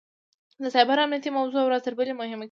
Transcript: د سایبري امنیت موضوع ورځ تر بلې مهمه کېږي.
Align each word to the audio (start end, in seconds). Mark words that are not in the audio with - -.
د 0.63 0.65
سایبري 0.73 1.01
امنیت 1.03 1.25
موضوع 1.37 1.61
ورځ 1.65 1.81
تر 1.85 1.93
بلې 1.97 2.13
مهمه 2.19 2.31
کېږي. 2.33 2.39